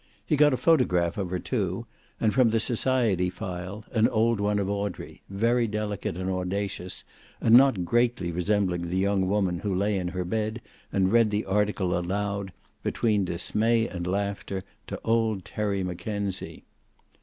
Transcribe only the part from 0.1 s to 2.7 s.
He got a photograph of her, too, and, from the